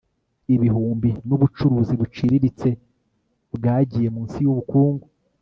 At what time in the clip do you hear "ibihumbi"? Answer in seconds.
0.55-1.09